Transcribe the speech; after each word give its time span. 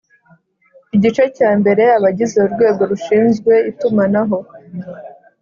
Igice 0.95 1.23
cya 1.37 1.49
mbere: 1.59 1.83
Abagize 1.97 2.35
urwego 2.45 2.81
rushinzwe 2.91 3.53
itumanaho 3.71 4.37